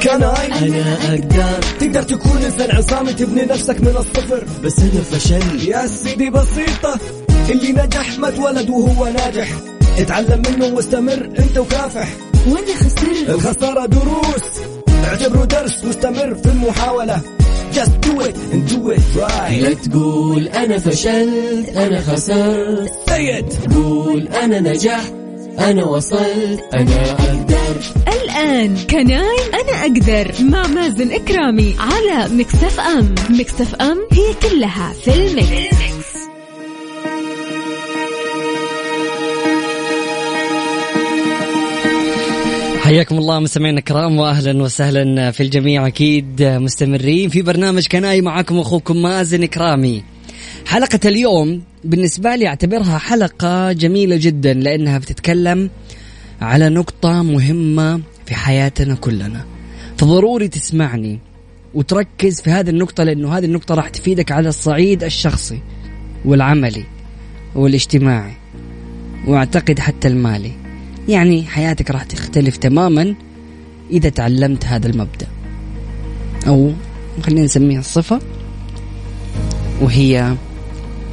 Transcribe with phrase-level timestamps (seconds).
[0.00, 1.60] كان أنا أقدر.
[1.80, 4.44] تقدر تكون إنسان عصامي تبني نفسك من الصفر.
[4.64, 6.98] بس أنا فشل يا سيدي بسيطة
[7.50, 9.48] اللي نجح ما اتولد وهو ناجح.
[9.98, 12.08] اتعلم منه واستمر أنت وكافح.
[12.46, 13.28] وأنا خسرت.
[13.28, 14.44] الخسارة دروس.
[15.04, 17.20] اعتبره درس واستمر في المحاولة.
[17.74, 19.62] Just do it and do it right.
[19.62, 22.90] لا تقول أنا فشلت أنا خسرت.
[23.08, 23.74] Say it.
[23.74, 25.19] قول أنا نجحت.
[25.60, 33.14] أنا وصلت أنا أقدر الآن Can I أنا أقدر مع مازن إكرامي على Mix FM
[33.30, 35.80] Mix FM هي كلها في ال mix.
[42.80, 48.58] حياكم الله مستمعينا الكرام واهلا وسهلا في الجميع أكيد مستمرين في برنامج Can I معكم
[48.58, 50.02] أخوكم مازن كرامي.
[50.66, 55.70] حلقة اليوم بالنسبة لي أعتبرها حلقة جميلة جدا لأنها بتتكلم
[56.40, 59.44] على نقطة مهمة في حياتنا كلنا.
[59.98, 61.18] فضروري تسمعني
[61.74, 65.58] وتركز في هذه النقطة لأنه هذه النقطة راح تفيدك على الصعيد الشخصي
[66.24, 66.84] والعملي
[67.54, 68.32] والاجتماعي
[69.26, 70.52] وأعتقد حتى المالي.
[71.08, 73.14] يعني حياتك راح تختلف تماما
[73.90, 75.26] إذا تعلمت هذا المبدأ
[76.46, 76.72] أو
[77.22, 78.20] خلينا نسميها الصفة
[79.80, 80.34] وهي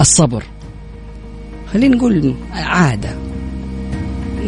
[0.02, 0.44] الصبر.
[1.74, 3.18] خلينا نقول عادة.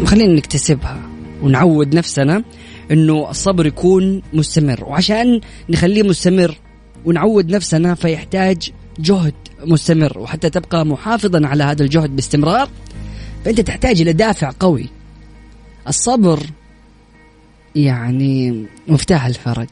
[0.06, 1.00] خلينا نكتسبها
[1.42, 2.44] ونعود نفسنا
[2.92, 4.84] إنه الصبر يكون مستمر.
[4.84, 6.58] وعشان نخليه مستمر
[7.06, 9.34] ونعود نفسنا فيحتاج جهد
[9.66, 10.20] مستمر.
[10.20, 12.70] وحتى تبقى محافظا على هذا الجهد باستمرار
[13.46, 14.90] فأنت تحتاج إلى دافع قوي.
[15.88, 16.40] الصبر
[17.76, 19.70] يعني مفتاح الفرج.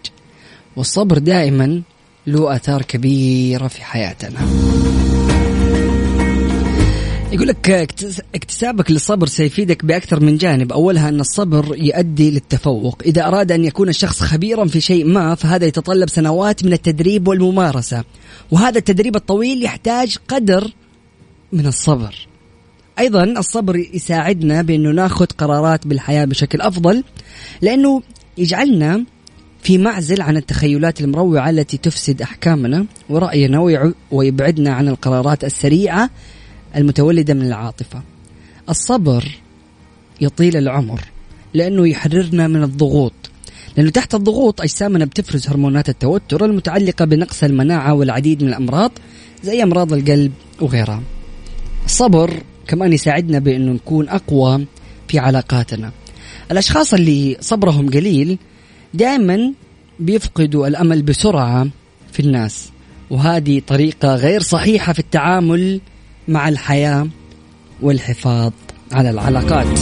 [0.76, 1.82] والصبر دائما
[2.28, 4.40] له آثار كبيرة في حياتنا.
[7.32, 7.70] يقول لك
[8.36, 13.90] اكتسابك للصبر سيفيدك بأكثر من جانب، أولها أن الصبر يؤدي للتفوق، إذا أراد أن يكون
[13.90, 18.04] الشخص خبيرا في شيء ما فهذا يتطلب سنوات من التدريب والممارسة،
[18.52, 20.72] وهذا التدريب الطويل يحتاج قدر
[21.52, 22.28] من الصبر.
[23.00, 27.04] أيضا الصبر يساعدنا بأنه ناخذ قرارات بالحياة بشكل أفضل
[27.62, 28.02] لأنه
[28.38, 29.04] يجعلنا
[29.64, 36.10] في معزل عن التخيلات المروعة التي تفسد أحكامنا ورأينا ويبعدنا عن القرارات السريعة
[36.76, 38.02] المتولدة من العاطفة.
[38.70, 39.38] الصبر
[40.22, 41.02] يطيل العمر
[41.54, 43.14] لأنه يحررنا من الضغوط
[43.78, 48.92] لأنه تحت الضغوط أجسامنا بتفرز هرمونات التوتر المتعلقة بنقص المناعة والعديد من الأمراض
[49.44, 51.02] زي أمراض القلب وغيرها.
[51.86, 54.66] الصبر كمان يساعدنا بأنه نكون أقوى
[55.08, 55.92] في علاقاتنا
[56.52, 58.38] الأشخاص اللي صبرهم قليل
[58.94, 59.54] دائما
[60.00, 61.68] بيفقدوا الأمل بسرعة
[62.12, 62.70] في الناس
[63.10, 65.82] وهذه طريقة غير صحيحة في التعامل
[66.28, 67.08] مع الحياة
[67.82, 68.52] والحفاظ
[68.92, 69.80] على العلاقات.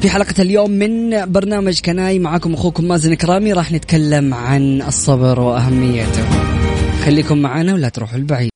[0.00, 6.24] في حلقة اليوم من برنامج كناي معكم أخوكم مازن كرامي راح نتكلم عن الصبر وأهميته.
[7.04, 8.50] خليكم معنا ولا تروحوا البعيد.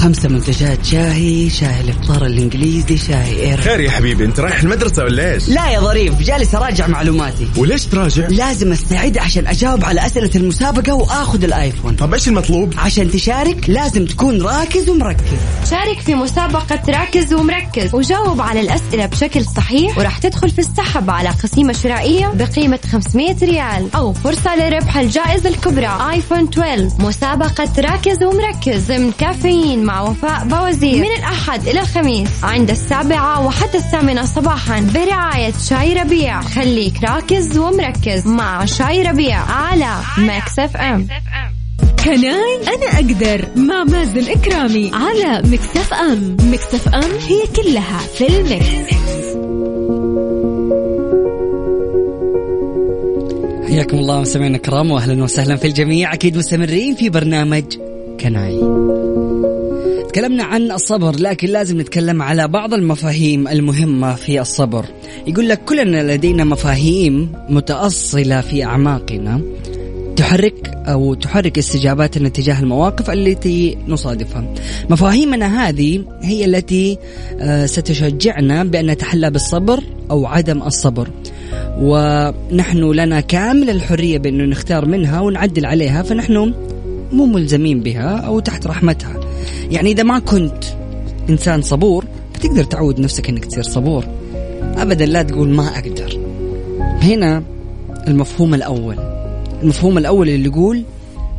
[0.00, 5.34] خمسة منتجات شاهي شاهي الإفطار الإنجليزي شاهي Earl Grey يا حبيبي أنت رايح المدرسة ولا
[5.34, 7.48] إيش؟ لا يا ظريف جالس أراجع معلوماتي.
[7.56, 11.96] وليش تراجع؟ لازم أستعد عشان أجاوب على أسئلة المسابقة وآخذ الآيفون.
[11.96, 15.38] طب إيش المطلوب؟ عشان تشارك لازم تكون راكز ومركز.
[15.70, 17.94] شارك في مسابقة راكز ومركز.
[17.94, 23.88] وجاوب على الأسئلة بشكل صحيح وراح تدخل في السحب على قسيمة شرائية بقيمة 500 ريال.
[23.94, 30.96] أو فرصة لربح الجائزة الكبرى آيفون 12 مسابقة راكز ومركز ضمن كافيين مع وفاء بوزير.
[30.96, 36.42] من الأحد إلى الخميس عند السابعة وحتى الثامنة صباحا برعاية شاي ربيع.
[36.42, 40.76] خليك راكز ومركز مع شاي ربيع على Mix FM.
[40.76, 41.06] Can
[42.04, 46.36] I أنا أقدر مع مازن إكرامي على Mix FM.
[46.42, 48.66] Mix FM هي كلها في ال mix.
[53.68, 56.12] حياكم الله مستمعينا الكرام واهلا وسهلا في الجميع.
[56.14, 57.64] أكيد مستمرين في برنامج
[58.20, 58.60] Can I.
[60.10, 64.84] تكلمنا عن الصبر لكن لازم نتكلم على بعض المفاهيم المهمة في الصبر.
[65.26, 69.40] يقول لك كلنا لدينا مفاهيم متأصلة في أعماقنا
[70.16, 74.54] تحرك أو تحرك استجاباتنا تجاه المواقف التي نصادفها.
[74.90, 76.98] مفاهيمنا هذه هي التي
[77.40, 81.08] آه، ستشجعنا بأن نتحلى بالصبر أو عدم الصبر.
[81.80, 86.54] ونحن لنا كامل الحرية بأنه نختار منها ونعدل عليها فنحن
[87.12, 89.19] مو ملزمين بها أو تحت رحمتها.
[89.70, 90.64] يعني إذا ما كنت
[91.30, 92.04] إنسان صبور
[92.34, 94.04] بتقدر تعود نفسك أنك تصير صبور.
[94.76, 96.20] أبدا لا تقول ما أقدر.
[97.02, 97.42] هنا
[98.08, 98.96] المفهوم الأول.
[99.62, 100.82] المفهوم الأول اللي يقول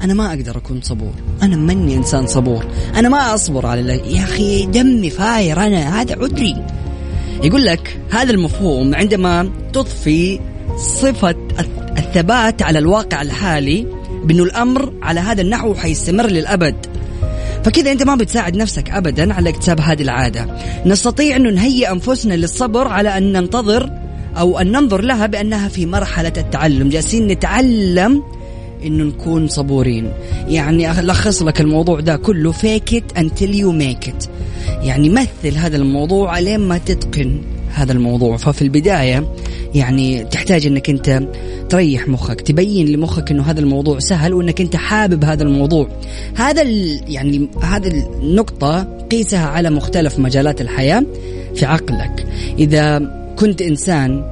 [0.03, 1.13] أنا ما أقدر أكون صبور.
[1.41, 2.65] أنا مني إنسان صبور.
[2.95, 3.93] أنا ما أصبر على الله.
[3.93, 6.65] يا أخي دمي فاير أنا هذا عذري.
[7.43, 10.39] يقول لك هذا المفهوم عندما تضفي
[10.77, 11.35] صفة
[11.97, 13.87] الثبات على الواقع الحالي
[14.23, 16.75] بأنه الأمر على هذا النحو حيستمر للأبد.
[17.63, 20.47] فكذا أنت ما بتساعد نفسك ابدا على اكتساب هذه العادة.
[20.85, 23.89] نستطيع انه نهيئ أنفسنا للصبر على أن ننتظر
[24.37, 26.89] أو أن ننظر لها بأنها في مرحلة التعلم.
[26.89, 28.23] جالسين نتعلم
[28.85, 30.11] انه نكون صبورين.
[30.47, 32.51] يعني ألخص لك الموضوع ده كله.
[32.51, 34.25] fake it until you make it
[34.81, 37.41] يعني مثل هذا الموضوع لين ما تتقن
[37.73, 38.37] هذا الموضوع.
[38.37, 39.33] ففي البداية
[39.75, 41.21] يعني تحتاج انك انت
[41.69, 45.89] تريح مخك تبين لمخك انه هذا الموضوع سهل وانك انت حابب هذا الموضوع.
[46.35, 46.61] هذا
[47.07, 51.03] يعني هذه النقطة قيسها على مختلف مجالات الحياة
[51.55, 52.27] في عقلك.
[52.59, 53.01] إذا
[53.35, 54.23] كنت إنسان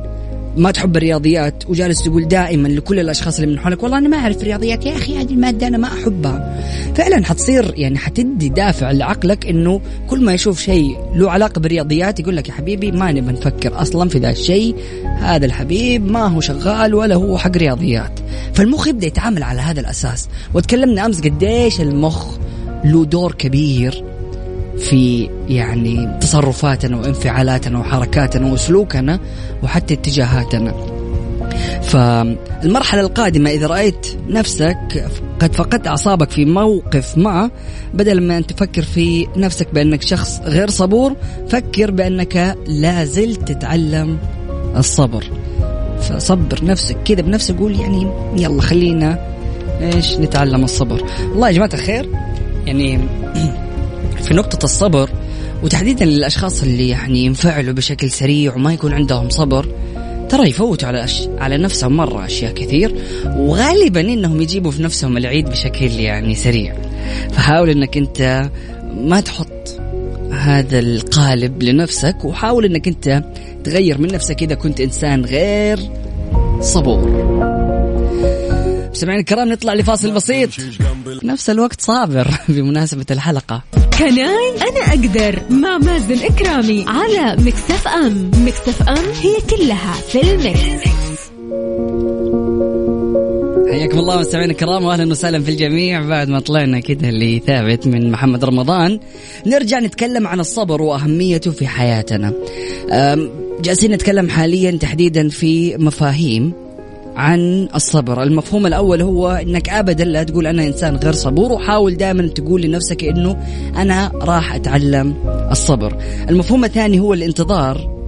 [0.57, 4.37] ما تحب الرياضيات وجالس تقول دائما لكل الأشخاص اللي من حولك والله أنا ما أعرف
[4.37, 6.59] الرياضيات يا أخي هذه المادة أنا ما أحبها.
[6.99, 12.37] فعلا حتصير يعني حتدي دافع لعقلك إنه كل ما يشوف شيء له علاقة بالرياضيات يقول
[12.37, 14.75] لك يا حبيبي ما نبي نفكر أصلا في ذا الشيء
[15.19, 18.19] هذا الحبيب ما هو شغال ولا هو حق رياضيات.
[18.53, 20.29] فالمخ يبدأ يتعامل على هذا الأساس.
[20.53, 22.25] وتكلمنا أمس قديش المخ
[22.83, 24.03] له دور كبير
[24.77, 29.19] في يعني تصرفاتنا وانفعالاتنا وحركاتنا وسلوكنا
[29.63, 30.73] وحتى اتجاهاتنا.
[31.81, 35.09] فالمرحلة القادمة إذا رأيت نفسك
[35.39, 37.51] قد فقدت أعصابك في موقف ما.
[37.93, 41.15] بدل ما أن تفكر في نفسك بأنك شخص غير صبور
[41.49, 44.17] فكر بأنك لا زلت تتعلم
[44.75, 45.23] الصبر.
[46.01, 49.35] فصبر نفسك كذا بنفسك قول يعني يلا خلينا
[49.81, 51.03] إيش نتعلم الصبر.
[51.31, 52.09] والله يا جماعة الخير.
[52.65, 52.99] يعني
[54.23, 55.09] في نقطة الصبر
[55.63, 59.65] وتحديدا للأشخاص اللي يعني ينفعلوا بشكل سريع وما يكون عندهم صبر
[60.29, 61.27] ترى يفوتوا على أش...
[61.37, 62.95] على نفسهم مرة أشياء كثير
[63.25, 66.75] وغالبا إنهم يجيبوا في نفسهم العيد بشكل يعني سريع.
[67.31, 68.49] فحاول إنك أنت
[68.97, 69.79] ما تحط
[70.31, 73.23] هذا القالب لنفسك وحاول إنك أنت
[73.63, 75.79] تغير من نفسك إذا كنت إنسان غير
[76.61, 77.58] صبور.
[78.99, 80.49] مستمعينا الكرام نطلع لفاصل بسيط.
[81.23, 83.63] نفس الوقت صابر بمناسبة الحلقة.
[83.99, 88.31] Can I أنا أقدر مع مازن إكرامي على Mix FM.
[88.45, 91.19] Mix FM هي كلها في ال mix.
[93.71, 96.01] حياكم الله مستمعينا الكرام واهلا وسهلا في الجميع.
[96.01, 98.99] بعد ما طلعنا كده اللي ثابت من محمد رمضان
[99.45, 102.33] نرجع نتكلم عن الصبر وأهميته في حياتنا.
[103.61, 106.68] جالسين نتكلم حاليا تحديدا في مفاهيم.
[107.19, 108.23] عن الصبر.
[108.23, 113.03] المفهوم الأول هو أنك أبدا لا تقول أنا إنسان غير صبور وحاول دائما تقول لنفسك
[113.03, 113.37] أنه
[113.75, 115.13] أنا راح أتعلم
[115.51, 115.97] الصبر.
[116.29, 117.99] المفهوم الثاني هو الانتظار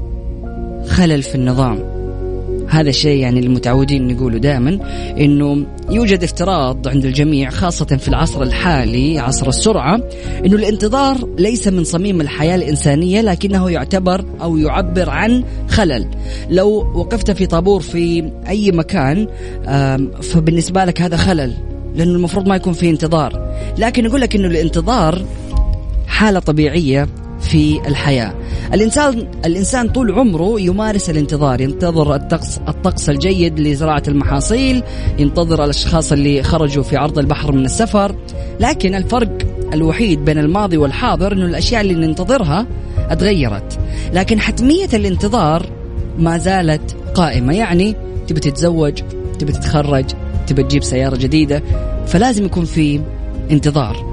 [0.88, 1.91] خلل في النظام.
[2.68, 4.80] هذا الشيء يعني المتعودين نقوله دائما
[5.18, 10.00] إنه يوجد افتراض عند الجميع خاصة في العصر الحالي عصر السرعة
[10.46, 16.08] إنه الانتظار ليس من صميم الحياة الإنسانية لكنه يعتبر أو يعبر عن خلل.
[16.50, 19.28] لو وقفت في طابور في أي مكان
[20.22, 21.54] فبالنسبة لك هذا خلل
[21.96, 23.54] لأنه المفروض ما يكون في انتظار.
[23.78, 25.26] لكن يقول لك إنه الانتظار
[26.08, 27.08] حالة طبيعية
[27.52, 28.34] في الحياة.
[28.74, 31.62] الإنسان الإنسان طول عمره يمارس الانتظار.
[31.62, 34.84] ينتظر الطقس الطقس الجيد لزراعة المحاصيل
[35.20, 38.16] ينتظر الأشخاص اللي خرجوا في عرض البحر من السفر.
[38.60, 39.38] لكن الفرق
[39.74, 42.68] الوحيد بين الماضي والحاضر أنه الأشياء اللي ننتظرها
[42.98, 43.80] اتغيرت.
[44.14, 45.66] لكن حتمية الانتظار
[46.20, 47.54] ما زالت قائمة.
[47.54, 47.96] يعني
[48.28, 49.02] تبي تتزوج
[49.40, 50.06] تبي تتخرج
[50.48, 51.64] تبي تجيب سيارة جديدة
[52.08, 53.02] فلازم يكون في
[53.52, 54.11] انتظار.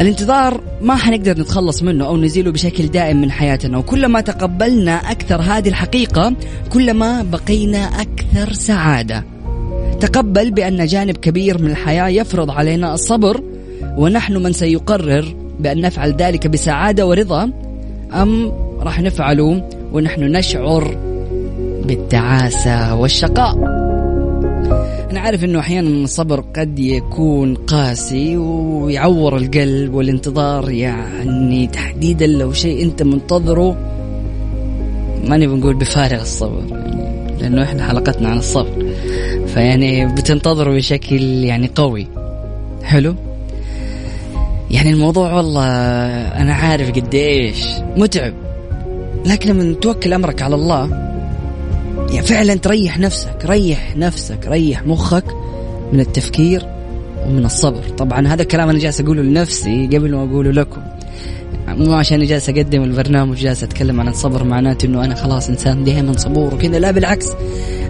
[0.00, 5.68] الانتظار ما حنقدر نتخلص منه أو نزيله بشكل دائم من حياتنا وكلما تقبلنا أكثر هذه
[5.68, 6.32] الحقيقة
[6.72, 9.24] كلما بقينا أكثر سعادة.
[10.00, 13.42] تقبل بأن جانب كبير من الحياة يفرض علينا الصبر
[13.96, 17.50] ونحن من سيقرر بأن نفعل ذلك بسعادة ورضا
[18.14, 20.96] أم راح نفعله ونحن نشعر
[21.84, 23.77] بالتعاسة والشقاء.
[25.10, 32.84] أنا عارف أنه أحيانا الصبر قد يكون قاسي ويعور القلب والانتظار يعني تحديدا لو شيء
[32.84, 33.76] أنت منتظره
[35.28, 36.62] ما نبي نقول بفارغ الصبر
[37.40, 38.94] لأنه إحنا حلقتنا عن الصبر.
[39.46, 42.06] فيعني بتنتظره بشكل يعني قوي.
[42.82, 43.14] حلو؟
[44.70, 45.66] يعني الموضوع والله
[46.42, 47.64] أنا عارف قديش
[47.96, 48.34] متعب.
[49.26, 51.07] لكن لما توكل أمرك على الله
[52.08, 55.24] يعني فعلا تريح نفسك ريح نفسك ريح مخك
[55.92, 56.66] من التفكير
[57.26, 57.82] ومن الصبر.
[57.98, 60.80] طبعا هذا الكلام أنا جالس أقوله لنفسي قبل ما أقوله لكم.
[61.68, 66.16] مو عشان جالس أقدم البرنامج جالس أتكلم عن الصبر معناته إنه أنا خلاص إنسان دائما
[66.16, 66.78] صبور وكذا.
[66.78, 67.28] لا بالعكس.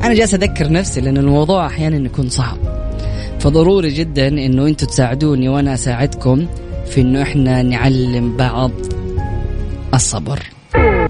[0.05, 2.59] أنا جالس أذكر نفسي لأن الموضوع أحيانا يكون صعب.
[3.41, 6.47] فضروري جدا إنه أنتم تساعدوني وأنا أساعدكم
[6.87, 8.71] في إنه إحنا نعلم بعض
[9.95, 10.43] الصبر.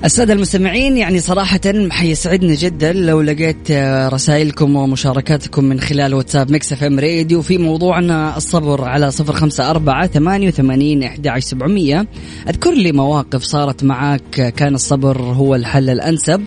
[0.05, 3.71] السادة المستمعين يعني صراحة حيسعدني جدا لو لقيت
[4.13, 10.07] رسائلكم ومشاركاتكم من خلال واتساب Mix FM Radio في موضوعنا الصبر على صفر خمسة أربعة
[10.07, 12.07] ثمانية وثمانين إحدى سبعمية.
[12.49, 16.45] أذكر لي مواقف صارت معك كان الصبر هو الحل الأنسب.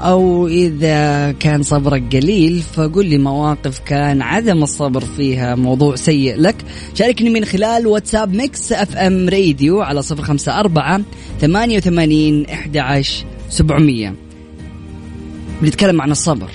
[0.00, 6.56] أو إذا كان صبرك قليل فقل لي مواقف كان عدم الصبر فيها موضوع سيء لك.
[6.94, 11.00] شاركني من خلال واتساب Mix FM Radio على صفر خمسة أربعة
[11.40, 13.02] ثمانية وثمانين إحدى
[13.48, 14.14] سبعمية.
[15.62, 16.50] بنتكلم عن الصبر.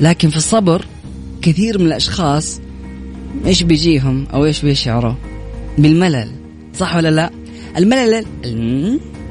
[0.00, 0.84] لكن في الصبر
[1.42, 2.60] كثير من الأشخاص
[3.46, 5.14] إيش بيجيهم أو إيش بيشعروا؟
[5.78, 6.30] بالملل
[6.74, 7.30] صح ولا لا؟
[7.76, 8.24] الملل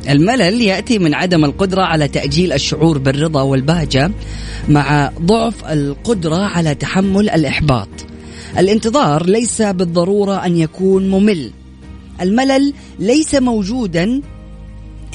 [0.10, 4.12] الملل يأتي من عدم القدرة على تأجيل الشعور بالرضا والبهجة
[4.70, 7.90] مع ضعف القدرة على تحمل الإحباط.
[8.58, 11.52] الانتظار ليس بالضرورة أن يكون ممل.
[12.22, 14.22] الملل ليس موجودا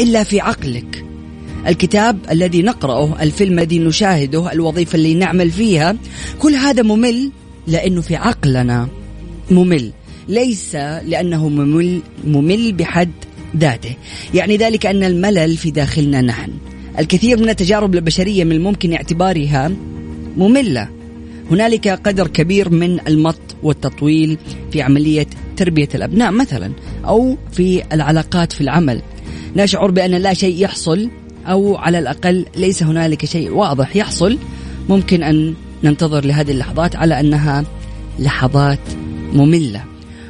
[0.00, 1.04] إلا في عقلك.
[1.66, 5.96] الكتاب الذي نقرأه الفيلم الذي نشاهده الوظيفة اللي نعمل فيها
[6.38, 7.30] كل هذا ممل
[7.66, 8.88] لأنه في عقلنا
[9.50, 9.92] ممل.
[10.28, 13.10] ليس لأنه ممل ممل بحد
[13.56, 13.94] ذاته.
[14.34, 16.52] يعني ذلك أن الملل في داخلنا نحن.
[16.98, 19.70] الكثير من التجارب البشرية من الممكن اعتبارها
[20.36, 20.88] مملة.
[21.50, 24.38] هنالك قدر كبير من المط والتطويل
[24.72, 25.26] في عملية
[25.56, 26.72] تربية الأبناء مثلا
[27.04, 29.02] أو في العلاقات في العمل.
[29.56, 31.10] نشعر بأن لا شيء يحصل
[31.46, 34.38] أو على الأقل ليس هنالك شيء واضح يحصل.
[34.88, 35.54] ممكن أن
[35.84, 37.64] ننتظر لهذه اللحظات على أنها
[38.18, 38.78] لحظات
[39.32, 39.84] مملة.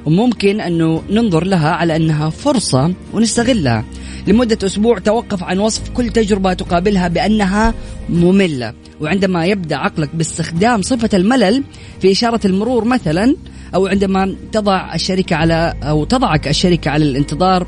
[0.07, 3.85] وممكن أنه ننظر لها على أنها فرصة ونستغلها.
[4.27, 7.75] لمدة أسبوع توقف عن وصف كل تجربة تقابلها بأنها
[8.09, 8.75] مملة.
[9.01, 11.65] وعندما يبدأ عقلك باستخدام صفة الملل
[12.01, 13.37] في إشارة المرور مثلا
[13.75, 17.67] أو عندما تضع الشركة على أو تضعك الشركة على الانتظار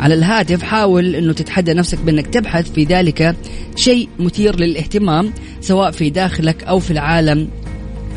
[0.00, 3.36] على الهاتف حاول أنه تتحدى نفسك بأنك تبحث في ذلك
[3.76, 7.48] شيء مثير للاهتمام سواء في داخلك أو في العالم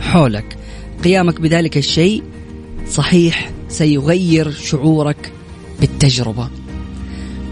[0.02, 0.58] حولك.
[1.04, 2.24] قيامك بذلك الشيء
[2.92, 5.32] صحيح سيغير شعورك
[5.80, 6.50] بالتجربة.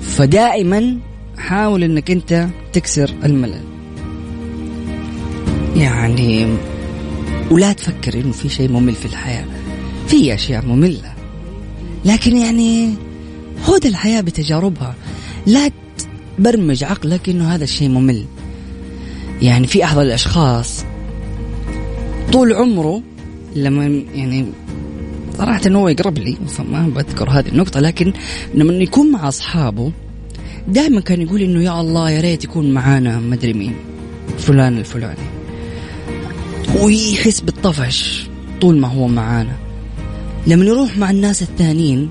[0.01, 0.97] فدائما
[1.37, 3.63] حاول إنك أنت تكسر الملل.
[5.75, 6.47] يعني
[7.51, 9.45] ولا تفكر إنه في شيء ممل في الحياة.
[10.07, 11.13] في أشياء مملة.
[12.05, 12.93] لكن يعني
[13.63, 14.95] خذ الحياة بتجاربها.
[15.45, 15.71] لا
[16.37, 18.25] تبرمج عقلك إنه هذا الشيء ممل.
[19.41, 20.85] يعني في أحد الأشخاص
[22.31, 23.01] طول عمره
[23.55, 24.45] لما يعني
[25.37, 28.13] صراحة إنه هو يقرب لي فما بذكر هذه النقطة لكن
[28.53, 29.91] لما يكون مع أصحابه
[30.67, 33.75] دائما كان يقول إنه يا الله يا ريت يكون معانا مدري مين
[34.37, 35.27] فلان الفلاني.
[36.81, 38.27] ويحس بالطفش
[38.61, 39.55] طول ما هو معانا.
[40.47, 42.09] لما يروح مع الناس الثانيين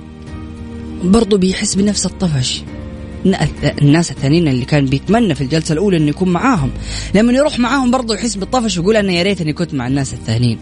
[1.05, 2.63] برضو بيحس بنفس الطفش.
[3.83, 6.71] الناس الثانيين اللي كان بيتمنى في الجلسة الأولى إنه يكون معاهم.
[7.15, 10.59] لما يروح معاهم برضو يحس بالطفش ويقول أنا يا ريت إني كنت مع الناس الثانيين.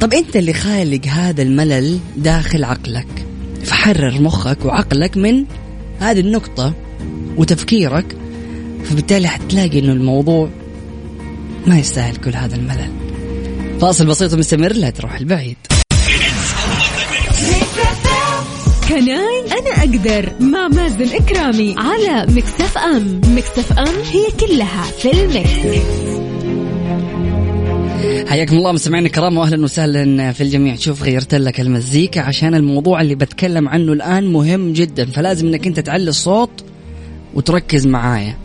[0.00, 3.26] طب أنت اللي خالق هذا الملل داخل عقلك.
[3.64, 5.44] فحرر مخك وعقلك من
[6.00, 6.74] هذه النقطة
[7.36, 8.16] وتفكيرك
[8.84, 10.48] فبالتالي حتلاقي إنه الموضوع
[11.66, 12.90] ما يستاهل كل هذا الملل.
[13.80, 15.56] فاصل بسيط ومستمر لا تروح البعيد.
[18.88, 21.74] Can I أنا أقدر مع مازن إكرامي.
[21.78, 23.20] على Mix FM.
[23.24, 26.19] Mix FM هي كلها في ال mix.
[28.30, 30.76] حياكم الله مستمعينا الكرام واهلا وسهلا في الجميع.
[30.76, 35.80] شوف غيرت لك المزيكا عشان الموضوع اللي بتكلم عنه الآن مهم جدا فلازم إنك أنت
[35.80, 36.64] تعلي الصوت
[37.34, 38.36] وتركز معايا.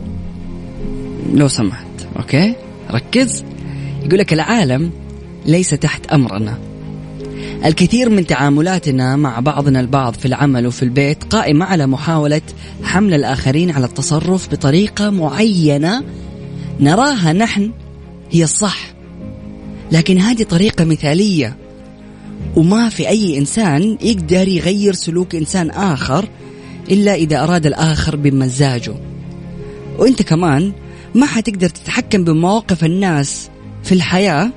[1.32, 2.54] لو سمحت أوكي؟
[2.90, 3.44] ركز.
[4.04, 4.90] يقول لك العالم
[5.46, 6.58] ليس تحت أمرنا.
[7.64, 12.42] الكثير من تعاملاتنا مع بعضنا البعض في العمل وفي البيت قائمة على محاولة
[12.82, 16.04] حمل الآخرين على التصرف بطريقة معينة
[16.80, 17.72] نراها نحن
[18.30, 18.95] هي الصح.
[19.92, 21.56] لكن هذه طريقة مثالية.
[22.56, 26.28] وما في أي إنسان يقدر يغير سلوك إنسان آخر
[26.90, 28.94] إلا إذا أراد الآخر بمزاجه.
[29.98, 30.72] وإنت كمان
[31.14, 33.48] ما حتقدر تتحكم بمواقف الناس
[33.84, 34.50] في الحياة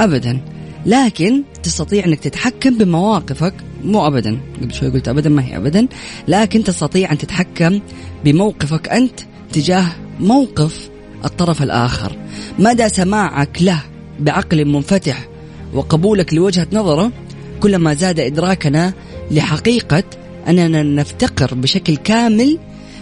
[0.00, 0.40] أبدا
[0.86, 4.38] لكن تستطيع أنك تتحكم بمواقفك مو أبدا.
[4.62, 5.88] قبل شوي قلت أبدا ما هي أبدا.
[6.28, 7.80] لكن تستطيع أن تتحكم
[8.24, 9.20] بموقفك أنت
[9.52, 9.86] تجاه
[10.20, 10.90] موقف
[11.24, 12.16] الطرف الآخر.
[12.58, 13.82] مدى سماعك له
[14.20, 15.28] بعقل منفتح
[15.74, 17.12] وقبولك لوجهة نظره
[17.60, 18.92] كلما زاد إدراكنا
[19.30, 20.04] لحقيقة
[20.48, 22.58] أننا نفتقر بشكل كامل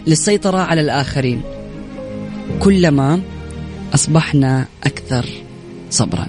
[0.06, 1.42] للسيطرة على الآخرين.
[2.61, 3.20] كلما
[3.94, 5.26] أصبحنا أكثر
[5.90, 6.26] صبرا.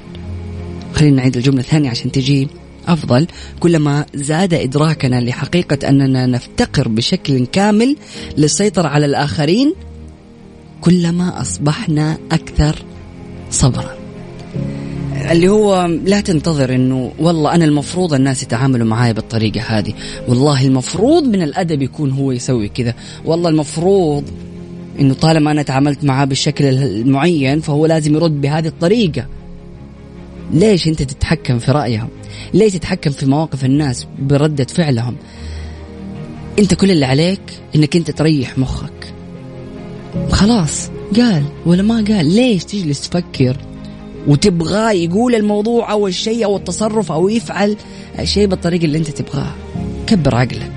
[0.93, 2.47] خلينا نعيد الجملة الثانية عشان تجي
[2.87, 3.27] أفضل.
[3.59, 7.95] كلما زاد إدراكنا لحقيقة أننا نفتقر بشكل كامل
[8.37, 9.73] للسيطرة على الآخرين
[10.81, 12.75] كلما أصبحنا أكثر
[13.51, 13.96] صبرا.
[15.31, 19.93] اللي هو لا تنتظر إنه والله أنا المفروض الناس يتعاملوا معاي بالطريقة هذه.
[20.27, 22.93] والله المفروض من الأدب يكون هو يسوي كذا.
[23.25, 24.23] والله المفروض
[24.99, 29.25] إنه طالما أنا تعاملت معاه بالشكل المعين فهو لازم يرد بهذه الطريقة.
[30.53, 32.09] ليش أنت تتحكم في رأيهم؟
[32.53, 35.15] ليش تتحكم في مواقف الناس بردة فعلهم؟
[36.59, 37.41] أنت كل اللي عليك
[37.75, 39.13] إنك أنت تريح مخك.
[40.29, 43.57] خلاص قال ولا ما قال؟ ليش تجلس تفكر؟
[44.27, 47.75] وتبغاه يقول الموضوع أو الشيء أو التصرف أو يفعل
[48.19, 49.51] الشيء بالطريقة اللي أنت تبغاه.
[50.07, 50.71] كبر عقلك.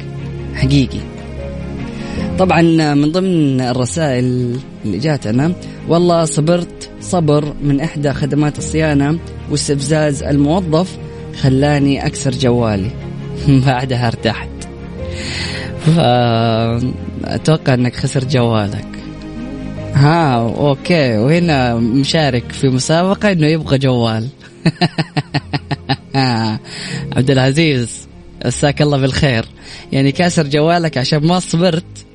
[0.54, 0.99] حقيقي.
[2.38, 2.62] طبعا
[2.95, 5.52] من ضمن الرسائل اللي جاتنا
[5.88, 9.19] والله صبرت صبر من إحدى خدمات الصيانة
[9.50, 10.99] واستفزاز الموظف
[11.40, 12.90] خلاني أكسر جوالي.
[13.66, 14.49] بعدها ارتحت.
[15.87, 19.00] فأتوقع أنك خسر جوالك.
[19.94, 21.18] ها أوكي.
[21.18, 24.28] وهنا مشارك في مسابقة أنه يبغى جوال.
[27.16, 28.09] عبد العزيز
[28.44, 29.44] مساك الله بالخير.
[29.92, 32.06] يعني كاسر جوالك عشان ما صبرت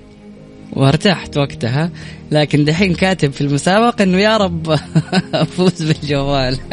[0.73, 1.91] وارتحت وقتها
[2.31, 4.69] لكن دحين كاتب في المسابقة إنه يا رب
[5.33, 6.57] افوز بالجوال.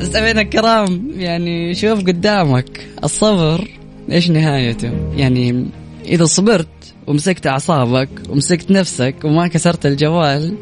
[0.00, 3.68] مستمعينا الكرام يعني شوف قدامك الصبر
[4.12, 5.66] إيش نهايته؟ يعني
[6.04, 6.66] إذا صبرت
[7.10, 10.54] ومسكت أعصابك ومسكت نفسك وما كسرت الجوال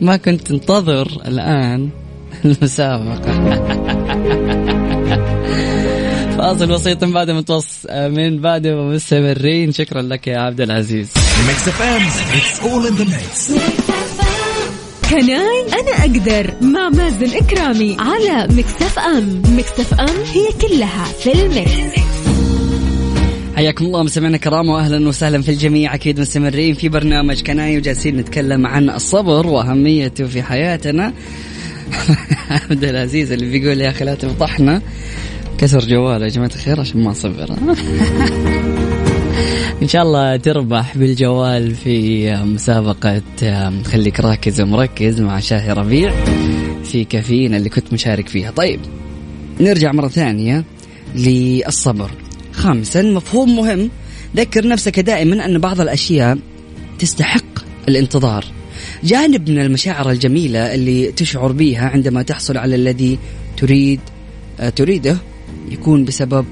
[0.00, 1.90] ما كنت تنتظر الآن
[2.44, 3.32] المسابقة.
[6.38, 9.72] فاصل بسيط من بعد متوص من بعد مستمرين.
[9.72, 11.08] شكرا لك يا عبد العزيز.
[11.48, 12.02] Mix FM
[12.36, 13.52] it's all in the mix
[15.10, 21.32] Can I أنا أقدر مع مازن إكرامي على Mix FM Mix FM هي كلها في
[21.32, 22.13] ال mix.
[23.56, 25.94] حياكم الله مستمعينا الكرام واهلا وسهلا في الجميع.
[25.94, 31.12] أكيد مستمرين في برنامج Can I وجالسين نتكلم عن الصبر وأهميته في حياتنا.
[32.70, 34.82] عبد العزيز اللي بيقول يا أخي لا تفضحنا
[35.58, 37.50] كسر جواله يا جماعة الخير عشان ما صبر
[39.82, 43.22] إن شاء الله تربح بالجوال في مسابقة
[43.84, 46.14] خليك راكز ومركز مع شاهي ربيع
[46.84, 48.50] في كافيين اللي كنت مشارك فيها.
[48.50, 48.80] طيب
[49.60, 50.64] نرجع مرة ثانية
[51.14, 52.10] للصبر.
[52.56, 53.90] خامسا مفهوم مهم.
[54.36, 56.38] ذكر نفسك دائما أن بعض الأشياء
[56.98, 57.44] تستحق
[57.88, 58.44] الانتظار.
[59.04, 63.18] جانب من المشاعر الجميلة اللي تشعر بها عندما تحصل على الذي
[63.56, 64.00] تريد
[64.76, 65.16] تريده
[65.70, 66.44] يكون بسبب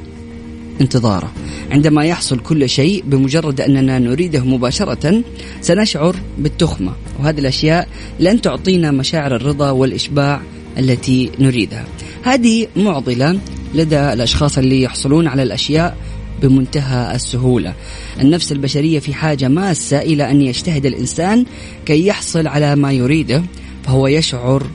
[0.80, 1.32] انتظاره.
[1.70, 5.22] عندما يحصل كل شيء بمجرد أننا نريده مباشرة
[5.60, 6.92] سنشعر بالتخمة.
[7.20, 7.88] وهذه الأشياء
[8.20, 10.40] لن تعطينا مشاعر الرضا والإشباع
[10.78, 11.84] التي نريدها.
[12.22, 13.38] هذه معضلة
[13.74, 15.96] لدى الأشخاص اللي يحصلون على الأشياء
[16.42, 17.74] بمنتهى السهولة.
[18.20, 21.44] النفس البشرية في حاجة ماسة إلى أن يجتهد الإنسان
[21.86, 23.42] كي يحصل على ما يريده
[23.84, 24.66] فهو يشعر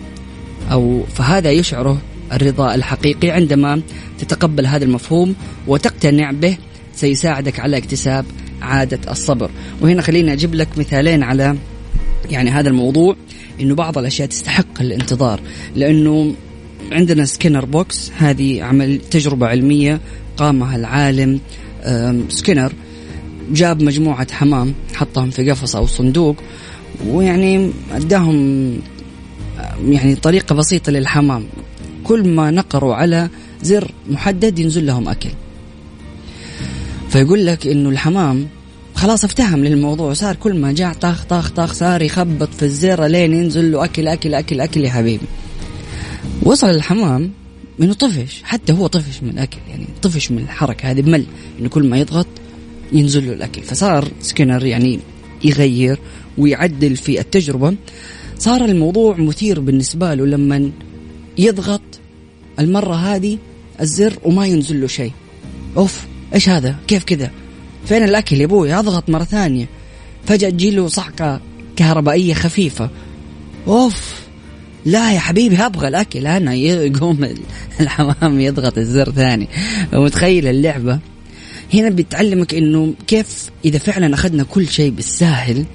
[0.71, 2.01] أو فهذا يشعره
[2.33, 3.81] الرضا الحقيقي عندما
[4.19, 5.35] تتقبل هذا المفهوم
[5.67, 6.57] وتقتنع به
[6.95, 8.25] سيساعدك على اكتساب
[8.61, 9.49] عادة الصبر.
[9.81, 11.55] وهنا خليني أجيب لك مثالين على
[12.29, 13.15] يعني هذا الموضوع
[13.61, 15.39] إنه بعض الأشياء تستحق الانتظار
[15.75, 16.33] لأنه
[16.91, 19.99] عندنا Skinner box هذه عمل تجربة علمية
[20.37, 21.39] قامها العالم.
[22.29, 22.73] سكينر
[23.51, 26.35] جاب مجموعة حمام حطهم في قفص أو صندوق
[27.07, 28.73] ويعني أداهم
[29.87, 31.45] يعني طريقة بسيطة للحمام.
[32.03, 33.29] كل ما نقروا على
[33.63, 35.29] زر محدد ينزل لهم أكل.
[37.09, 38.47] فيقول لك إنه الحمام
[38.95, 40.13] خلاص افتهم للموضوع.
[40.13, 44.07] صار كل ما جاء طاخ طاخ طاخ صار يخبط في الزر لين ينزل له أكل
[44.07, 45.25] أكل أكل أكل يا حبيبي.
[46.43, 47.31] وصل الحمام
[47.81, 51.25] إنه طفش حتى هو طفش من الاكل يعني طفش من الحركة هذه بمل
[51.59, 52.27] إنه كل ما يضغط
[52.91, 53.61] ينزل له الأكل.
[53.61, 54.99] فصار سكينر يعني
[55.43, 55.99] يغير
[56.37, 57.75] ويعدل في التجربة.
[58.39, 60.71] صار الموضوع مثير بالنسبة له لما
[61.37, 61.81] يضغط
[62.59, 63.37] المرة هذه
[63.81, 65.11] الزر وما ينزل له شيء.
[65.77, 67.31] أوف إيش هذا؟ كيف كذا؟
[67.85, 69.69] فين الأكل يا أبوي؟ أضغط مرة ثانية.
[70.25, 71.41] فجأة تجيله صعقه
[71.75, 72.89] كهربائية خفيفة.
[73.67, 74.26] أوف
[74.87, 76.27] لا يا حبيبي أبغى الأكل.
[76.27, 77.27] أنا يقوم
[77.81, 79.47] الحمام يضغط الزر ثاني.
[79.93, 80.99] متخيل اللعبة؟
[81.73, 85.65] هنا بتعلمك إنه كيف إذا فعلا أخذنا كل شيء بالساهل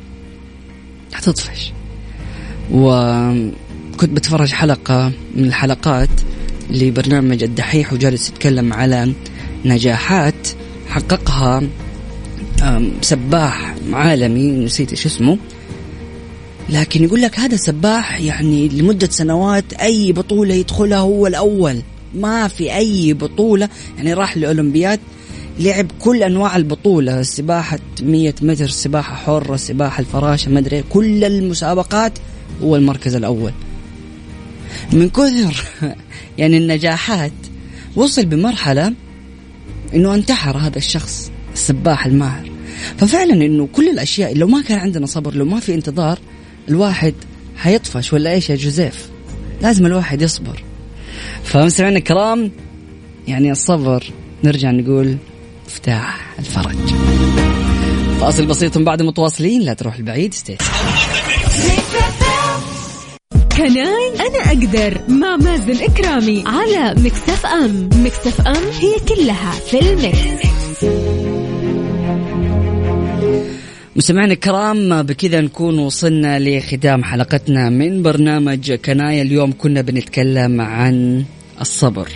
[1.12, 1.72] حتطفش.
[2.72, 6.08] وكنت بتفرج حلقة من الحلقات
[6.70, 9.12] لبرنامج الدحيح وجالس يتكلم على
[9.64, 10.48] نجاحات
[10.88, 11.62] حققها
[13.00, 15.38] سباح عالمي نسيت إيش اسمه.
[16.68, 21.82] لكن يقول لك هذا السباح يعني لمدة سنوات أي بطولة يدخلها هو الأول.
[22.14, 25.00] ما في أي بطولة يعني راح الأولمبياد
[25.60, 32.12] لعب كل أنواع البطولة السباحه 100 متر سباحة حرة سباحة الفراشة ما أدري كل المسابقات
[32.62, 33.52] هو المركز الأول.
[34.92, 35.64] من كثر
[36.38, 37.32] يعني النجاحات
[37.96, 38.94] وصل بمرحلة
[39.94, 42.50] إنه انتحر هذا الشخص السباح الماهر.
[42.96, 46.18] ففعلا إنه كل الأشياء لو ما كان عندنا صبر لو ما في انتظار
[46.68, 47.14] الواحد
[47.56, 49.08] حيطفش ولا إيش يا جوزيف؟
[49.60, 50.62] لازم الواحد يصبر.
[51.44, 52.50] فمستمعينا الكرام
[53.28, 54.04] يعني الصبر
[54.44, 55.16] نرجع نقول
[55.66, 56.76] مفتاح الفرج.
[58.20, 60.62] فاصل بسيط بعد متواصلين لا تروح البعيد stay tuned
[63.56, 67.88] Can I أنا أقدر مع مازن إكرامي على Mix FM.
[67.94, 70.41] Mix FM هي كلها في ال mix.
[73.96, 79.22] مستمعينا الكرام بكذا نكون وصلنا لختام حلقتنا من برنامج Can I.
[79.22, 81.24] اليوم كنا بنتكلم عن
[81.60, 82.08] الصبر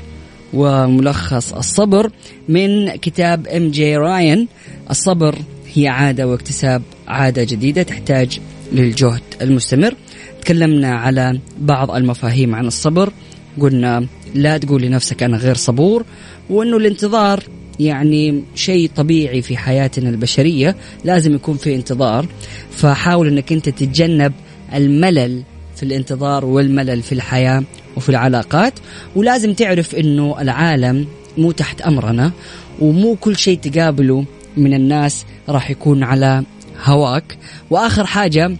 [0.54, 2.10] وملخص الصبر
[2.48, 4.48] من كتاب إم جي راين.
[4.90, 5.34] الصبر
[5.74, 8.40] هي عادة واكتساب عادة جديدة تحتاج
[8.72, 9.94] للجهد المستمر.
[10.40, 13.12] تكلمنا على بعض المفاهيم عن الصبر
[13.60, 16.04] قلنا لا تقول لنفسك أنا غير صبور
[16.50, 17.42] وأنه الانتظار
[17.80, 22.26] يعني شيء طبيعي في حياتنا البشرية لازم يكون في انتظار.
[22.70, 24.32] فحاول أنك أنت تتجنب
[24.74, 25.42] الملل
[25.76, 27.64] في الانتظار والملل في الحياة
[27.96, 28.72] وفي العلاقات.
[29.16, 31.06] ولازم تعرف أنه العالم
[31.38, 32.32] مو تحت أمرنا
[32.80, 34.24] ومو كل شيء تقابله
[34.56, 36.44] من الناس راح يكون على
[36.84, 37.38] هواك.
[37.70, 38.56] وآخر حاجة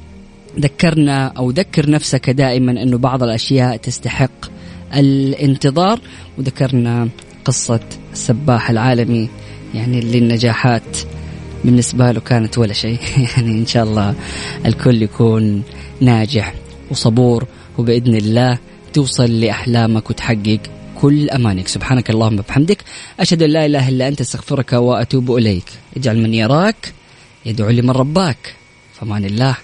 [0.61, 4.47] ذكرنا أو ذكر نفسك دائما إنه بعض الأشياء تستحق
[4.95, 6.01] الانتظار.
[6.39, 7.09] وذكرنا
[7.47, 7.81] قصة
[8.13, 9.29] السباح العالمي
[9.75, 10.99] يعني اللي النجاحات
[11.65, 12.99] بالنسبة له كانت ولا شيء.
[13.37, 14.15] يعني إن شاء الله
[14.67, 15.63] الكل يكون
[16.01, 16.55] ناجح
[16.91, 17.47] وصبور
[17.79, 18.59] وبإذن الله
[18.93, 20.61] توصل لأحلامك وتحقق
[21.01, 22.85] كل امانيك سبحانك اللهم وبحمدك
[23.21, 25.65] أشهد أن لا إله إلا أنت أستغفرك وأتوب إليك.
[25.97, 26.93] اجعل من يراك
[27.47, 28.55] يدعو لمن رباك.
[29.01, 29.57] فمان الله.